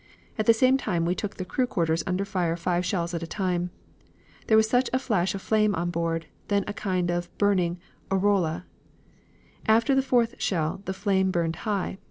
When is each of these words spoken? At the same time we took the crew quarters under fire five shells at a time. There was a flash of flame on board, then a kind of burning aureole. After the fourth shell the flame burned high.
At 0.35 0.47
the 0.47 0.53
same 0.55 0.77
time 0.79 1.05
we 1.05 1.13
took 1.13 1.35
the 1.35 1.45
crew 1.45 1.67
quarters 1.67 2.03
under 2.07 2.25
fire 2.25 2.55
five 2.57 2.83
shells 2.83 3.13
at 3.13 3.21
a 3.21 3.27
time. 3.27 3.69
There 4.47 4.57
was 4.57 4.73
a 4.73 4.97
flash 4.97 5.35
of 5.35 5.43
flame 5.43 5.75
on 5.75 5.91
board, 5.91 6.25
then 6.47 6.63
a 6.65 6.73
kind 6.73 7.11
of 7.11 7.29
burning 7.37 7.77
aureole. 8.11 8.63
After 9.67 9.93
the 9.93 10.01
fourth 10.01 10.41
shell 10.41 10.81
the 10.85 10.93
flame 10.93 11.29
burned 11.29 11.57
high. 11.69 11.99